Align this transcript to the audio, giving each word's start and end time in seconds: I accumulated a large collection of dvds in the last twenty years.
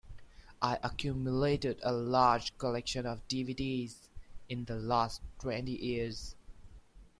I 0.63 0.79
accumulated 0.81 1.79
a 1.83 1.91
large 1.93 2.57
collection 2.57 3.05
of 3.05 3.27
dvds 3.27 4.07
in 4.49 4.65
the 4.65 4.77
last 4.77 5.21
twenty 5.37 5.73
years. 5.73 6.33